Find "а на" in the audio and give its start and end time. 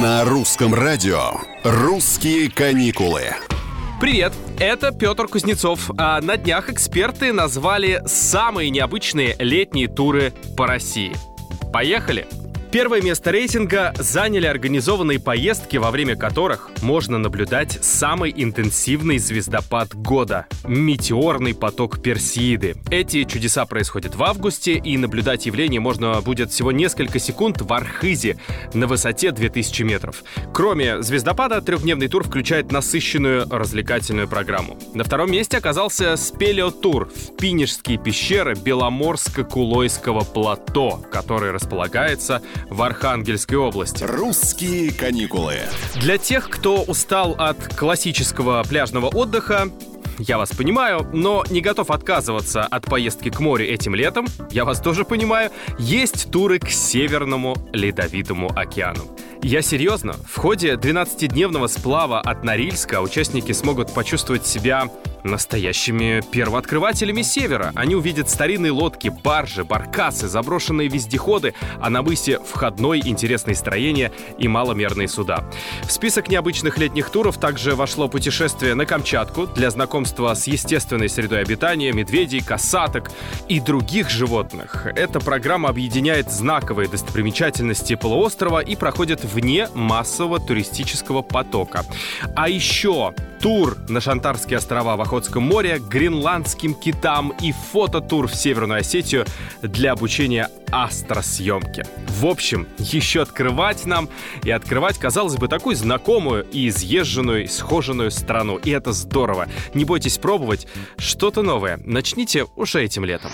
5.98-6.38, 71.80-72.02